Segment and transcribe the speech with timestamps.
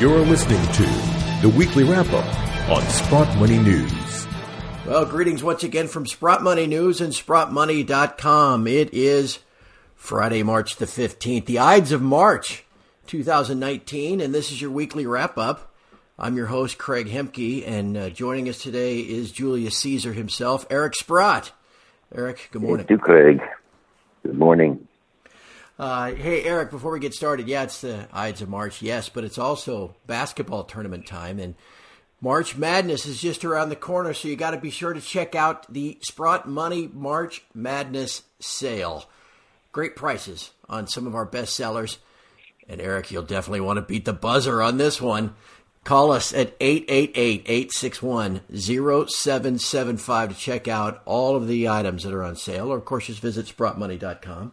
[0.00, 0.82] You're listening to
[1.46, 4.26] the weekly wrap up on Sprott Money News.
[4.86, 8.66] Well, greetings once again from Sprott Money News and SprottMoney.com.
[8.66, 9.40] It is
[9.94, 12.64] Friday, March the 15th, the Ides of March
[13.08, 15.74] 2019, and this is your weekly wrap up.
[16.18, 20.94] I'm your host, Craig Hemke, and uh, joining us today is Julius Caesar himself, Eric
[20.94, 21.52] Sprott.
[22.14, 22.86] Eric, good morning.
[22.86, 23.42] Thank you, Craig.
[24.22, 24.88] Good morning.
[25.80, 29.24] Uh, hey, Eric, before we get started, yeah, it's the Ides of March, yes, but
[29.24, 31.54] it's also basketball tournament time, and
[32.20, 35.34] March Madness is just around the corner, so you got to be sure to check
[35.34, 39.08] out the Sprott Money March Madness sale.
[39.72, 41.96] Great prices on some of our best sellers.
[42.68, 45.34] And Eric, you'll definitely want to beat the buzzer on this one.
[45.84, 52.22] Call us at 888 861 0775 to check out all of the items that are
[52.22, 54.52] on sale, or of course, just visit sprottmoney.com.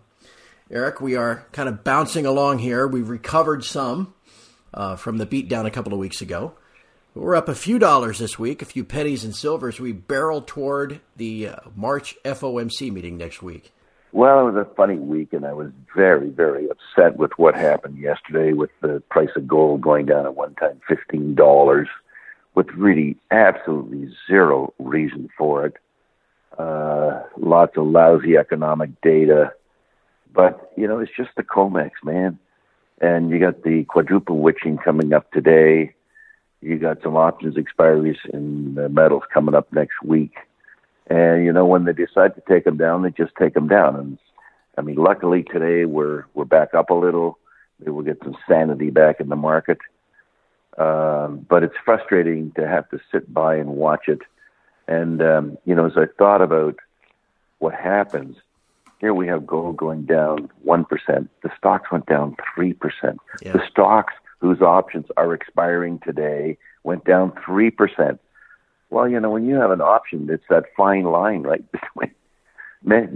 [0.70, 2.85] Eric, we are kind of bouncing along here.
[2.85, 4.13] We've recovered some
[4.73, 6.55] uh, from the beatdown a couple of weeks ago.
[7.16, 9.79] We're up a few dollars this week, a few pennies and silvers.
[9.79, 13.71] We barrel toward the uh, March FOMC meeting next week.
[14.12, 17.98] Well, it was a funny week, and I was very, very upset with what happened
[17.98, 21.85] yesterday with the price of gold going down at one time $15
[22.55, 25.77] with really absolutely zero reason for it.
[26.57, 29.54] Uh, lots of lousy economic data
[30.38, 32.38] but, you know, it's just the COMEX, man.
[33.02, 35.96] And you got the quadruple witching coming up today.
[36.62, 40.35] You got some options expiries in the metals coming up next week.
[41.08, 43.96] And, you know, when they decide to take them down, they just take them down.
[43.96, 44.20] And,
[44.77, 47.40] I mean, luckily today we're, we're back up a little.
[47.80, 49.80] Maybe we'll get some sanity back in the market.
[50.77, 54.21] Um, but it's frustrating to have to sit by and watch it.
[54.88, 56.76] And, um, you know, as I thought about
[57.58, 58.38] what happens,
[58.99, 60.87] here we have gold going down 1%.
[61.43, 62.76] The stocks went down 3%.
[63.41, 63.53] Yeah.
[63.53, 68.19] The stocks whose options are expiring today went down 3%.
[68.90, 72.13] Well, you know, when you have an option, it's that fine line, right, between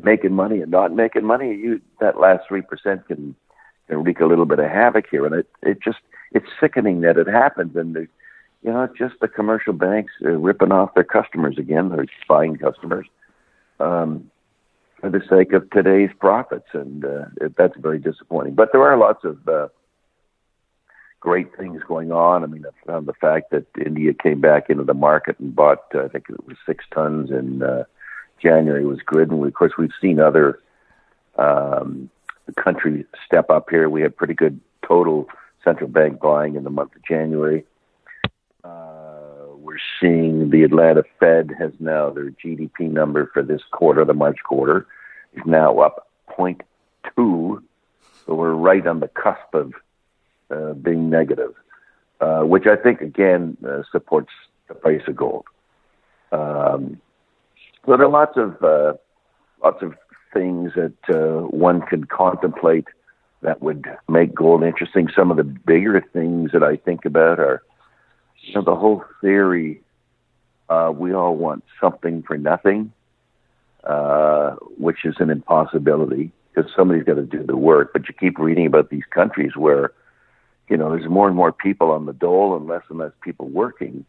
[0.04, 1.56] making money and not making money.
[1.56, 2.64] You that last 3%
[3.08, 3.36] can
[3.88, 6.00] can wreak a little bit of havoc here, and it it just
[6.34, 7.76] it's sickening that it happens.
[7.76, 8.08] And the,
[8.64, 11.90] you know, just the commercial banks are ripping off their customers again.
[11.90, 13.08] They're buying customers.
[13.80, 14.31] Um,
[15.02, 18.54] for the sake of today's profits, and uh, it, that's very disappointing.
[18.54, 19.68] But there are lots of uh,
[21.20, 22.44] great things going on.
[22.44, 25.84] I mean, I found the fact that India came back into the market and bought,
[25.96, 27.84] uh, I think it was six tons in uh,
[28.42, 30.60] January was good, and we, of course we've seen other
[31.36, 32.10] um,
[32.56, 33.90] countries step up here.
[33.90, 35.28] We had pretty good total
[35.64, 37.66] central bank buying in the month of January.
[40.00, 44.88] Seeing the Atlanta Fed has now their GDP number for this quarter, the March quarter,
[45.34, 46.62] is now up 0.2.
[47.16, 47.62] So
[48.28, 49.74] we're right on the cusp of
[50.50, 51.54] uh, being negative,
[52.20, 54.32] uh, which I think again uh, supports
[54.68, 55.46] the price of gold.
[56.32, 57.00] Um,
[57.86, 58.94] so there are lots of uh,
[59.64, 59.96] lots of
[60.34, 62.88] things that uh, one could contemplate
[63.42, 65.10] that would make gold interesting.
[65.16, 67.64] Some of the bigger things that I think about are
[68.42, 69.82] you know, the whole theory,
[70.70, 72.92] uh, we all want something for nothing,
[73.84, 77.94] uh, which is an impossibility because somebody's got to do the work.
[77.94, 79.92] But you keep reading about these countries where,
[80.70, 83.48] you know, there's more and more people on the dole and less and less people
[83.48, 84.06] working.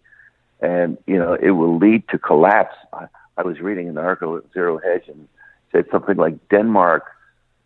[0.61, 2.75] And, you know, it will lead to collapse.
[2.93, 3.07] I,
[3.37, 5.29] I was reading an article at Zero Hedge and
[5.73, 7.05] said something like Denmark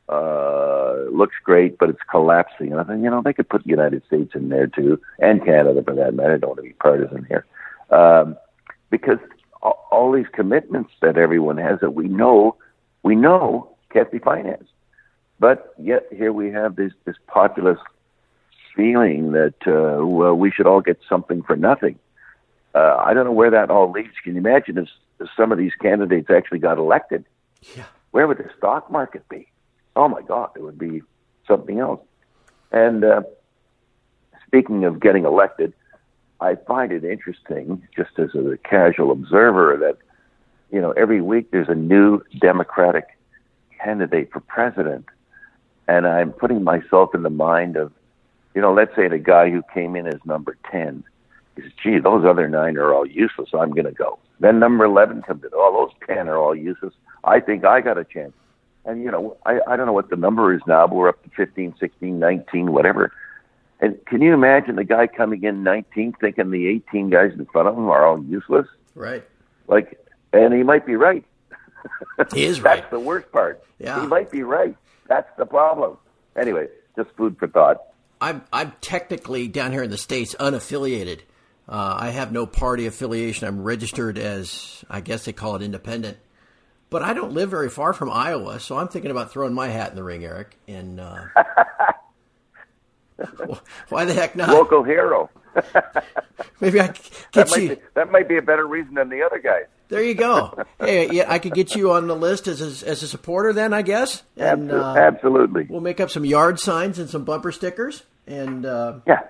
[0.08, 2.72] uh, looks great, but it's collapsing.
[2.72, 5.44] And I think, you know, they could put the United States in there too, and
[5.44, 6.34] Canada for that matter.
[6.34, 7.44] I don't want to be partisan here.
[7.90, 8.36] Um,
[8.90, 9.18] because
[9.62, 12.56] all, these commitments that everyone has that we know,
[13.02, 14.70] we know can't be financed.
[15.40, 17.82] But yet here we have this, this populist
[18.74, 21.98] feeling that, uh, well, we should all get something for nothing.
[22.74, 24.14] Uh, I don't know where that all leads.
[24.22, 27.24] Can you imagine if, if some of these candidates actually got elected?
[27.76, 27.84] Yeah.
[28.12, 29.48] Where would the stock market be?
[29.96, 31.02] Oh my God, it would be
[31.48, 32.00] something else.
[32.70, 33.22] And uh,
[34.46, 35.72] speaking of getting elected,
[36.40, 39.96] I find it interesting, just as a casual observer, that
[40.70, 43.04] you know every week there's a new Democratic
[43.82, 45.06] candidate for president,
[45.88, 47.92] and I'm putting myself in the mind of,
[48.54, 51.02] you know, let's say the guy who came in as number ten.
[51.54, 53.48] He says, "Gee, those other nine are all useless.
[53.54, 55.50] I'm going to go." Then number eleven comes in.
[55.54, 56.92] All those ten are all useless.
[57.24, 58.34] I think I got a chance
[58.86, 61.22] and you know I, I don't know what the number is now but we're up
[61.24, 63.12] to 15 16 19 whatever.
[63.78, 67.68] And can you imagine the guy coming in 19 thinking the 18 guys in front
[67.68, 68.66] of him are all useless?
[68.94, 69.22] Right.
[69.68, 69.98] Like
[70.32, 71.24] and he might be right.
[72.32, 72.80] He is right.
[72.80, 73.62] That's the worst part.
[73.78, 74.00] Yeah.
[74.00, 74.74] He might be right.
[75.08, 75.98] That's the problem.
[76.36, 77.82] Anyway just food for thought.
[78.20, 81.20] I'm I'm technically down here in the states unaffiliated.
[81.68, 83.46] Uh, I have no party affiliation.
[83.46, 86.16] I'm registered as I guess they call it independent.
[86.88, 89.90] But I don't live very far from Iowa, so I'm thinking about throwing my hat
[89.90, 90.56] in the ring, Eric.
[90.68, 91.24] And uh,
[93.88, 94.50] why the heck not?
[94.50, 95.28] Local hero.
[96.60, 96.88] Maybe I
[97.32, 97.70] get that you.
[97.70, 99.64] Be, that might be a better reason than the other guys.
[99.88, 100.64] There you go.
[100.80, 103.72] hey, yeah, I could get you on the list as a, as a supporter then,
[103.72, 104.22] I guess.
[104.36, 105.66] And, uh, Absolutely.
[105.68, 109.20] We'll make up some yard signs and some bumper stickers, and uh, yeah,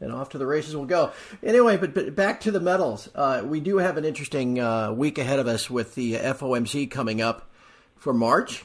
[0.00, 1.12] and off to the races we'll go.
[1.42, 3.08] Anyway, but, but back to the metals.
[3.14, 7.20] Uh, we do have an interesting uh, week ahead of us with the FOMC coming
[7.20, 7.50] up
[7.96, 8.64] for March.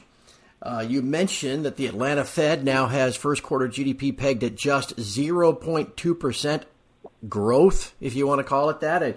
[0.60, 4.96] Uh, you mentioned that the Atlanta Fed now has first quarter GDP pegged at just
[4.96, 6.62] 0.2%
[7.28, 9.16] growth, if you want to call it that.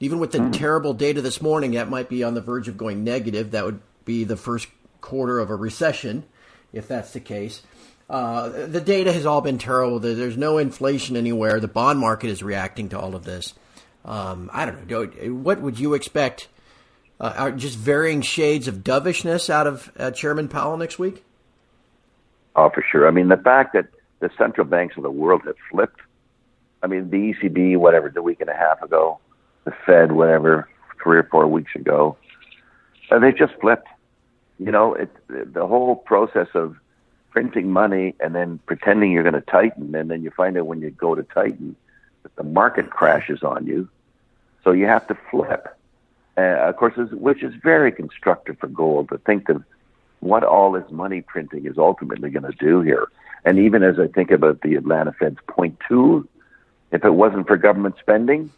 [0.00, 0.52] even with the mm.
[0.52, 3.52] terrible data this morning, that might be on the verge of going negative.
[3.52, 4.68] That would be the first
[5.00, 6.24] quarter of a recession,
[6.72, 7.62] if that's the case.
[8.08, 9.98] Uh, the data has all been terrible.
[9.98, 11.60] There's no inflation anywhere.
[11.60, 13.54] The bond market is reacting to all of this.
[14.04, 15.04] Um, I don't know.
[15.34, 16.48] What would you expect?
[17.18, 21.24] Uh, are just varying shades of dovishness out of uh, Chairman Powell next week?
[22.56, 23.08] Oh, for sure.
[23.08, 23.86] I mean, the fact that
[24.20, 26.00] the central banks of the world have flipped.
[26.82, 29.18] I mean, the ECB, whatever, the week and a half ago,
[29.64, 30.68] the Fed, whatever,
[31.02, 32.16] three or four weeks ago,
[33.10, 33.88] uh, they just flipped.
[34.58, 36.76] You know, it, the whole process of
[37.34, 40.80] printing money and then pretending you're going to tighten, and then you find out when
[40.80, 41.74] you go to tighten
[42.22, 43.88] that the market crashes on you.
[44.62, 45.76] So you have to flip.
[46.38, 49.64] Uh, of course, which is very constructive for gold to think of
[50.20, 53.08] what all this money printing is ultimately going to do here.
[53.44, 56.26] And even as I think about the Atlanta Fed's point two,
[56.92, 58.50] if it wasn't for government spending,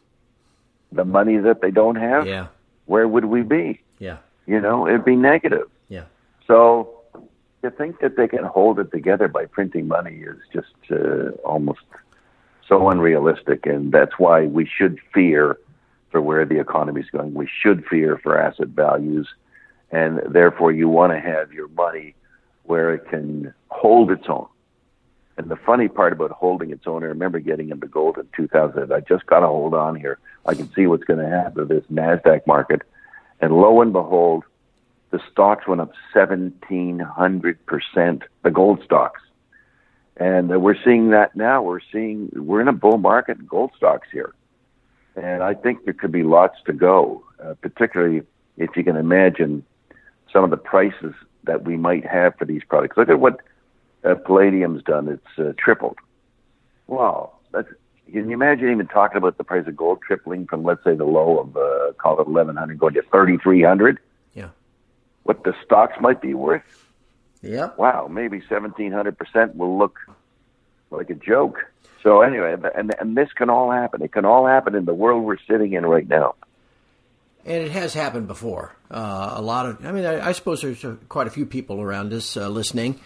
[0.93, 2.49] the money that they don't have, yeah.
[2.85, 3.81] where would we be?
[3.99, 4.19] Yeah.
[4.47, 5.69] You know, it'd be negative.
[5.89, 6.05] Yeah.
[6.47, 6.96] So
[7.63, 11.81] to think that they can hold it together by printing money is just uh, almost
[12.69, 15.59] so unrealistic, and that's why we should fear
[16.11, 17.35] for where the economy is going.
[17.35, 19.29] We should fear for asset values,
[19.91, 22.15] and therefore you want to have your money
[22.65, 24.49] where it can hold its own.
[25.39, 28.93] And the funny part about holding its own, I remember getting into gold in 2000.
[28.93, 30.19] I just got to hold on here.
[30.47, 32.83] I can see what's going to happen to this NASDAQ market.
[33.41, 34.45] And lo and behold,
[35.11, 39.21] the stocks went up 1700%, the gold stocks.
[40.17, 41.63] And uh, we're seeing that now.
[41.63, 44.35] We're seeing, we're in a bull market in gold stocks here.
[45.15, 48.23] And I think there could be lots to go, uh, particularly
[48.57, 49.65] if you can imagine
[50.33, 51.15] some of the prices
[51.45, 52.97] that we might have for these products.
[52.97, 53.41] Look at what
[54.05, 55.09] uh, palladium's done.
[55.09, 55.99] It's uh, tripled.
[56.87, 57.33] Wow.
[57.53, 57.69] That's,
[58.13, 61.05] can you imagine even talking about the price of gold tripling from, let's say, the
[61.05, 63.99] low of, uh, call it 1100 going to 3300?
[65.27, 66.63] What the stocks might be worth.
[67.43, 67.71] Yeah.
[67.77, 69.99] Wow, maybe seventeen hundred percent will look
[70.91, 71.59] like a joke.
[72.03, 74.03] So anyway, and and this can all happen.
[74.03, 76.35] It can all happen in the world we're sitting in right now.
[77.45, 78.75] And it has happened before.
[78.91, 81.81] Uh, a lot of, I mean, I, I suppose there's a, quite a few people
[81.81, 82.99] around us uh, listening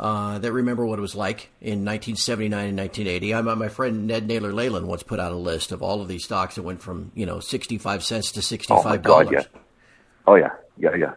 [0.00, 3.34] uh, that remember what it was like in 1979 and 1980.
[3.34, 6.24] I, my friend Ned Naylor Leyland once put out a list of all of these
[6.24, 9.28] stocks that went from you know 65 cents to 65 dollars.
[9.28, 9.42] Oh, yeah.
[10.26, 11.14] oh yeah, yeah, yeah.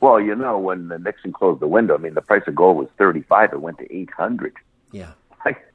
[0.00, 2.78] Well, you know, when the Nixon closed the window, I mean, the price of gold
[2.78, 3.52] was 35.
[3.52, 4.54] It went to 800.
[4.92, 5.12] Yeah.
[5.44, 5.72] Like,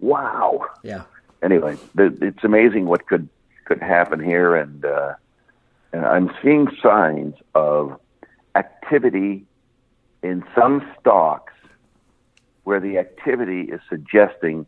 [0.00, 0.66] wow.
[0.82, 1.04] Yeah.
[1.42, 3.28] Anyway, the, it's amazing what could
[3.64, 5.14] could happen here, and uh,
[5.92, 7.98] and I'm seeing signs of
[8.54, 9.46] activity
[10.22, 11.52] in some stocks
[12.64, 14.66] where the activity is suggesting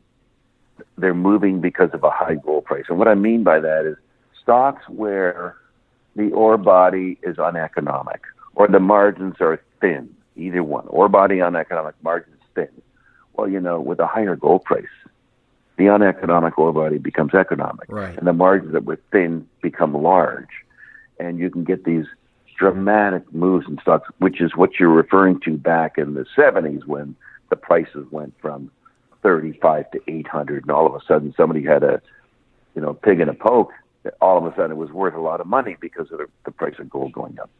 [0.97, 2.85] they're moving because of a high gold price.
[2.89, 3.97] And what I mean by that is
[4.41, 5.57] stocks where
[6.17, 8.23] the ore body is uneconomic
[8.55, 12.69] or the margins are thin, either one, ore body uneconomic margins thin.
[13.35, 14.85] Well, you know, with a higher gold price,
[15.77, 18.17] the uneconomic ore body becomes economic, right.
[18.17, 20.51] and the margins that were thin become large,
[21.19, 22.07] and you can get these
[22.59, 27.17] dramatic moves in stocks, which is what you're referring to back in the 70s when
[27.51, 28.71] the prices went from
[29.23, 32.01] 35 to 800, and all of a sudden somebody had a,
[32.75, 33.73] you know, pig in a poke.
[34.21, 36.51] All of a sudden, it was worth a lot of money because of the, the
[36.51, 37.51] price of gold going up.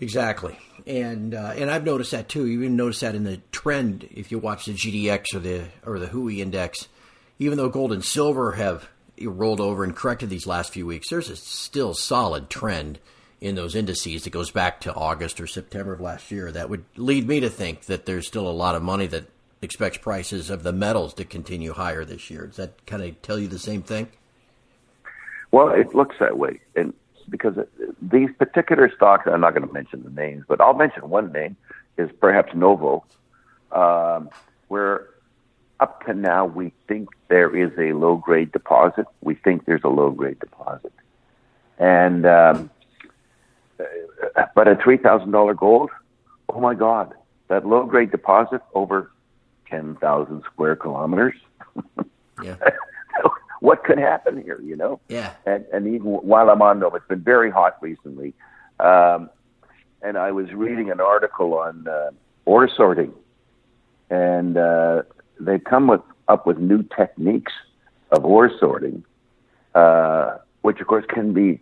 [0.00, 2.46] Exactly, and uh, and I've noticed that too.
[2.46, 5.98] You even notice that in the trend if you watch the GDX or the or
[5.98, 6.88] the Hui index.
[7.38, 8.88] Even though gold and silver have
[9.20, 12.98] rolled over and corrected these last few weeks, there's a still solid trend
[13.40, 16.52] in those indices that goes back to August or September of last year.
[16.52, 19.24] That would lead me to think that there's still a lot of money that
[19.62, 22.46] expects prices of the metals to continue higher this year.
[22.46, 24.08] Does that kind of tell you the same thing?
[25.50, 26.94] Well, it looks that way, and
[27.30, 27.54] because
[28.02, 31.56] these particular stocks, I'm not going to mention the names, but I'll mention one name
[31.96, 33.04] is perhaps Novo,
[33.72, 34.30] um,
[34.68, 35.06] where
[35.80, 39.06] up to now, we think there is a low grade deposit.
[39.22, 40.92] We think there's a low grade deposit,
[41.78, 42.70] and um,
[44.54, 45.90] but at three thousand dollar gold,
[46.50, 47.14] oh my God,
[47.48, 49.10] that low grade deposit over
[49.68, 51.34] ten thousand square kilometers.
[52.42, 52.56] yeah.
[53.60, 54.60] what could happen here?
[54.60, 55.00] You know.
[55.08, 55.32] Yeah.
[55.46, 58.34] And and even while I'm on them, it's been very hot recently.
[58.78, 59.30] Um,
[60.02, 62.10] and I was reading an article on uh,
[62.46, 63.12] ore sorting,
[64.08, 65.02] and uh,
[65.38, 67.52] they come with, up with new techniques
[68.10, 69.04] of ore sorting,
[69.74, 71.60] uh, which of course can be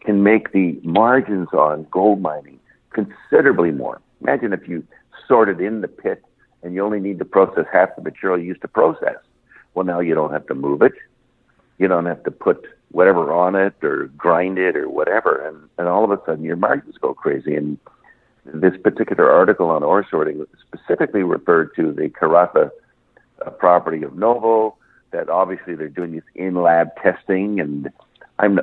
[0.00, 2.60] can make the margins on gold mining
[2.92, 4.00] considerably more.
[4.20, 4.84] Imagine if you
[5.28, 6.22] sorted in the pit
[6.62, 9.16] and you only need to process half the material you used to process.
[9.74, 10.92] Well, now you don't have to move it.
[11.78, 15.46] You don't have to put whatever on it or grind it or whatever.
[15.46, 17.54] And, and all of a sudden your margins go crazy.
[17.54, 17.78] And
[18.44, 22.70] this particular article on ore sorting specifically referred to the Karratha
[23.44, 24.76] uh, property of Novo,
[25.10, 27.60] that obviously they're doing this in lab testing.
[27.60, 27.90] And
[28.38, 28.60] I'm,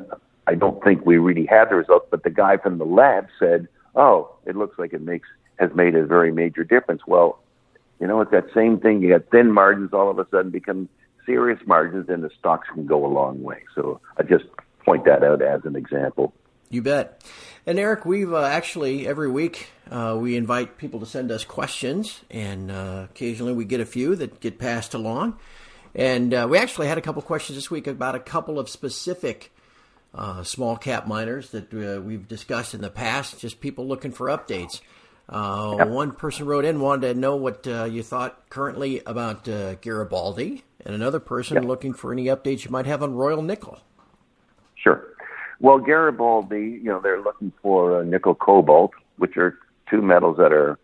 [0.47, 3.67] I don't think we really had the results, but the guy from the lab said,
[3.95, 5.27] oh, it looks like it makes,
[5.59, 7.01] has made a very major difference.
[7.05, 7.39] Well,
[7.99, 9.01] you know, it's that same thing.
[9.01, 10.89] You got thin margins all of a sudden become
[11.25, 13.63] serious margins, and the stocks can go a long way.
[13.75, 14.45] So I just
[14.85, 16.33] point that out as an example.
[16.69, 17.23] You bet.
[17.65, 22.21] And Eric, we've uh, actually every week uh, we invite people to send us questions,
[22.29, 25.37] and uh, occasionally we get a few that get passed along.
[25.95, 29.51] And uh, we actually had a couple questions this week about a couple of specific
[30.15, 33.39] uh, small cap miners that uh, we've discussed in the past.
[33.39, 34.81] Just people looking for updates.
[35.31, 35.87] Yep.
[35.87, 41.19] One person wrote in wanted to know what you thought currently about Garibaldi, and another
[41.19, 41.65] person yep.
[41.65, 43.79] looking for any updates you might have on Royal Nickel.
[44.75, 45.07] Sure.
[45.59, 49.57] Well, Garibaldi, you know, they're looking for uh, nickel cobalt, which are
[49.89, 50.77] two metals that are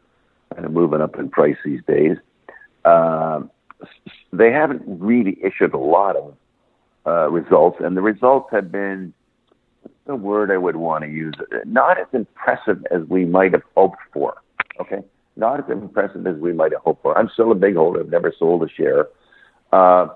[0.53, 2.15] kind of moving up in price these days.
[2.86, 3.41] Uh,
[4.31, 6.38] they haven't really issued a lot of
[7.05, 9.13] uh, results, and the results have been
[10.10, 11.36] the word I would want to use
[11.66, 14.42] not as impressive as we might have hoped for.
[14.80, 15.04] Okay,
[15.36, 17.16] not as impressive as we might have hoped for.
[17.16, 18.00] I'm still a big holder.
[18.00, 19.08] I've never sold a share,
[19.72, 20.08] uh,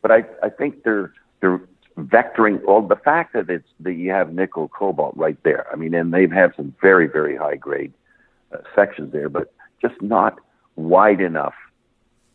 [0.00, 1.60] but I I think they're they're
[1.98, 5.92] vectoring well the fact that it's that you have nickel cobalt right there i mean
[5.92, 7.92] and they've had some very very high grade
[8.54, 10.38] uh, sections there but just not
[10.76, 11.52] wide enough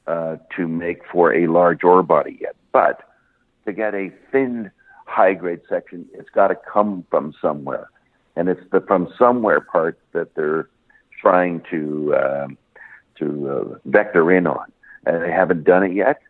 [0.06, 3.10] uh, to make for a large ore body yet but
[3.66, 4.70] to get a thin
[5.08, 7.90] high grade section it's got to come from somewhere
[8.36, 10.70] and it's the from somewhere part that they're
[11.20, 12.48] trying to uh,
[13.16, 14.72] to uh, vector in on
[15.06, 16.22] and they haven't done it yet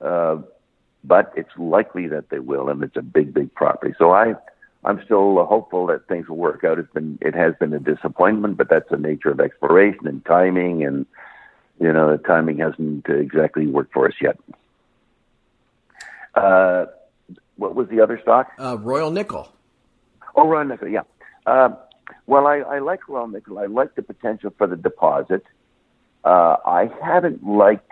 [0.00, 0.36] uh,
[1.06, 3.94] but it's likely that they will, and it's a big, big property.
[3.98, 4.34] So I,
[4.84, 6.78] I'm still hopeful that things will work out.
[6.78, 10.84] It's been, it has been a disappointment, but that's the nature of exploration and timing,
[10.84, 11.06] and
[11.80, 14.38] you know, the timing hasn't exactly worked for us yet.
[16.34, 16.86] Uh,
[17.56, 18.50] what was the other stock?
[18.58, 19.52] Uh, Royal Nickel.
[20.34, 21.02] Oh, Royal Nickel, yeah.
[21.46, 21.70] Uh,
[22.26, 23.58] well, I, I like Royal Nickel.
[23.58, 25.44] I like the potential for the deposit.
[26.24, 27.90] Uh, I haven't liked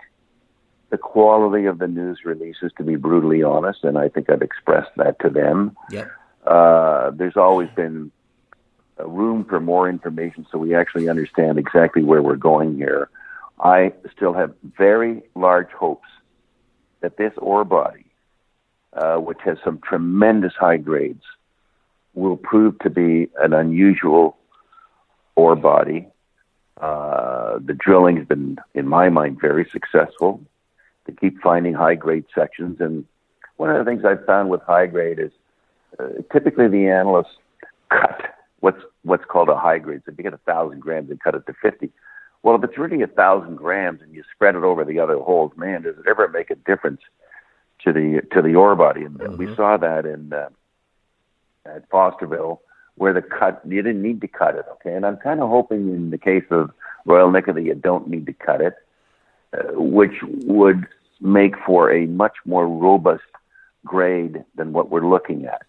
[0.89, 4.91] the quality of the news releases, to be brutally honest, and I think I've expressed
[4.97, 5.75] that to them.
[5.89, 6.11] Yep.
[6.45, 8.11] Uh, there's always been
[8.97, 13.09] a room for more information so we actually understand exactly where we're going here.
[13.59, 16.07] I still have very large hopes
[17.01, 18.04] that this ore body,
[18.95, 21.23] uh, which has some tremendous high grades,
[22.13, 24.37] will prove to be an unusual
[25.35, 26.07] ore body.
[26.79, 30.41] Uh, the drilling has been, in my mind, very successful
[31.05, 32.77] to keep finding high grade sections.
[32.79, 33.05] And
[33.57, 35.31] one of the things I've found with high grade is
[35.99, 37.35] uh, typically the analysts
[37.89, 38.21] cut
[38.59, 40.01] what's what's called a high grade.
[40.05, 41.91] So if you get a thousand grams and cut it to fifty.
[42.43, 45.51] Well, if it's really a thousand grams and you spread it over the other holes,
[45.55, 47.01] man, does it ever make a difference
[47.85, 49.03] to the to the ore body?
[49.03, 49.37] And mm-hmm.
[49.37, 50.49] we saw that in uh,
[51.65, 52.59] at Fosterville,
[52.95, 54.65] where the cut you didn't need to cut it.
[54.73, 56.71] Okay, and I'm kind of hoping in the case of
[57.05, 58.75] Royal Nickel that you don't need to cut it
[59.73, 60.87] which would
[61.21, 63.23] make for a much more robust
[63.85, 65.63] grade than what we're looking at.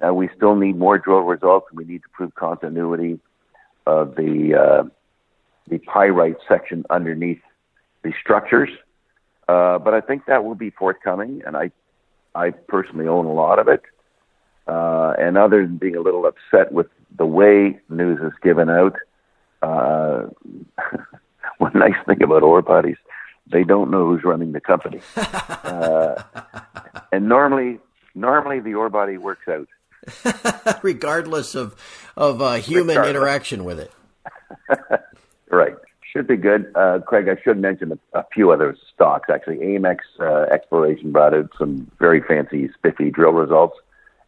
[0.00, 1.66] Now, we still need more drill results.
[1.70, 3.20] and We need to prove continuity
[3.86, 4.88] of the uh,
[5.68, 7.40] the pyrite section underneath
[8.02, 8.70] the structures.
[9.50, 11.70] Uh, but I think that will be forthcoming, and I
[12.34, 13.82] I personally own a lot of it.
[14.66, 18.94] Uh, and other than being a little upset with the way news is given out,
[19.62, 20.26] uh,
[21.58, 22.98] one nice thing about ore bodies
[23.50, 25.00] they don't know who's running the company.
[25.16, 26.22] uh,
[27.12, 27.78] and normally,
[28.14, 29.68] normally the ore body works out,
[30.82, 31.74] regardless of
[32.16, 33.10] of uh, human Regardless.
[33.10, 33.92] interaction with it.
[35.50, 35.76] right.
[36.12, 36.72] Should be good.
[36.74, 39.30] Uh, Craig, I should mention a, a few other stocks.
[39.32, 43.76] Actually, Amex uh, Exploration brought out some very fancy, spiffy drill results,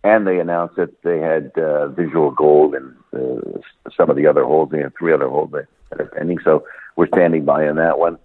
[0.05, 3.59] and they announced that they had uh, visual gold in uh,
[3.97, 4.69] some of the other holes.
[4.71, 5.67] They have three other holes that
[6.01, 8.17] are pending, so we're standing by on that one.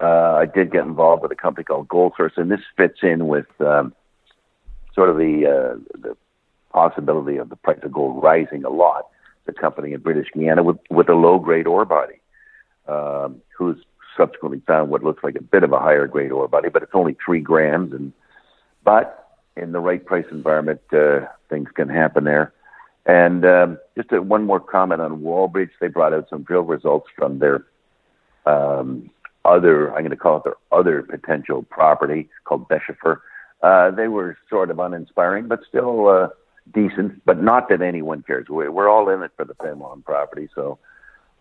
[0.00, 3.48] Uh, I did get involved with a company called Goldsource, and this fits in with
[3.60, 3.92] um,
[4.94, 6.16] sort of the uh, the
[6.72, 9.08] possibility of the price of gold rising a lot.
[9.44, 12.19] The company in British Guiana with with a low grade ore body
[12.90, 13.78] um, who's
[14.16, 16.92] subsequently found what looks like a bit of a higher grade ore body, but it's
[16.94, 17.92] only three grams.
[17.92, 18.12] And
[18.84, 22.52] but in the right price environment, uh, things can happen there.
[23.06, 25.70] And um, just a, one more comment on Wallbridge.
[25.80, 27.64] They brought out some drill results from their
[28.46, 29.10] um,
[29.44, 33.20] other, I'm going to call it their other potential property called Beschefer.
[33.62, 36.28] Uh, they were sort of uninspiring, but still uh,
[36.72, 38.46] decent, but not that anyone cares.
[38.48, 40.48] We're, we're all in it for the Fenelon property.
[40.54, 40.78] So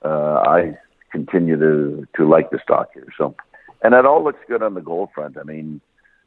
[0.04, 0.78] uh, I
[1.12, 3.08] continue to to like the stock here.
[3.18, 3.36] So,
[3.82, 5.38] and it all looks good on the gold front.
[5.38, 5.82] I mean,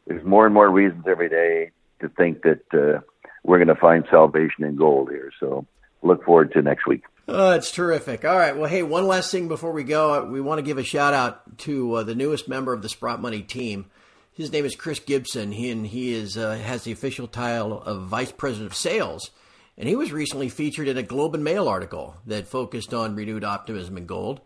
[0.06, 1.70] there's more and more reasons every day
[2.00, 3.00] to think that uh,
[3.44, 5.32] we're going to find salvation in gold here.
[5.38, 5.66] So,
[6.02, 7.02] look forward to next week.
[7.28, 8.24] Oh, it's terrific.
[8.24, 8.56] All right.
[8.56, 10.24] Well, hey, one last thing before we go.
[10.24, 13.20] We want to give a shout out to uh, the newest member of the Sprott
[13.20, 13.86] Money team.
[14.34, 15.52] His name is Chris Gibson.
[15.52, 19.30] He and he is uh, has the official title of Vice President of Sales,
[19.76, 23.44] and he was recently featured in a Globe and Mail article that focused on renewed
[23.44, 24.40] optimism in gold.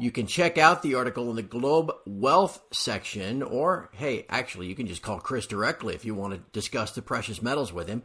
[0.00, 4.76] You can check out the article in the Globe Wealth section, or hey, actually, you
[4.76, 8.04] can just call Chris directly if you want to discuss the precious metals with him.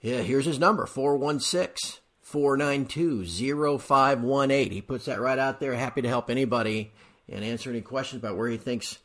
[0.00, 4.72] Yeah, here's his number 416 492 0518.
[4.72, 5.74] He puts that right out there.
[5.74, 6.92] Happy to help anybody
[7.28, 8.98] and answer any questions about where he thinks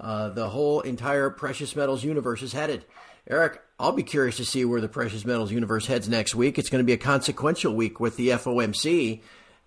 [0.00, 2.84] uh, the whole entire precious metals universe is headed.
[3.30, 6.58] Eric, I'll be curious to see where the precious metals universe heads next week.
[6.58, 9.20] It's going to be a consequential week with the FOMC,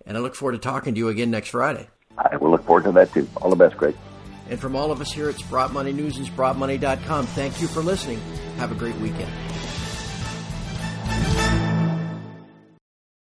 [0.04, 1.88] and I look forward to talking to you again next Friday.
[2.18, 3.28] I will look forward to that too.
[3.40, 3.96] All the best, Greg.
[4.48, 7.80] And from all of us here at Sprott Money News and SprottMoney.com, thank you for
[7.80, 8.20] listening.
[8.58, 9.32] Have a great weekend.